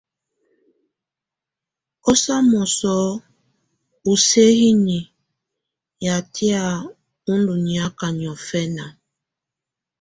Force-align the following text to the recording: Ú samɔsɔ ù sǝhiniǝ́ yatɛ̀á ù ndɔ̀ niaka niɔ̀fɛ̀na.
Ú 2.09 2.13
samɔsɔ 2.23 2.95
ù 4.11 4.13
sǝhiniǝ́ 4.27 5.09
yatɛ̀á 6.05 6.63
ù 7.31 7.33
ndɔ̀ 7.39 7.57
niaka 7.65 8.07
niɔ̀fɛ̀na. 8.17 8.85